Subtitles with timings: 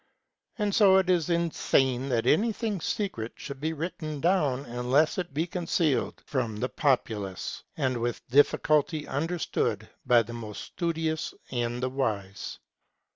[0.57, 5.45] And so it is insane that anything secret should be written down unless it be
[5.45, 12.57] concealed from the populace, and with difficulty understood by the most studious and the wise.